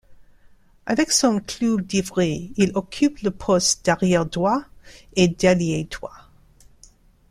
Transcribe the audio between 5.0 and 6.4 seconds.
et d'ailier droit.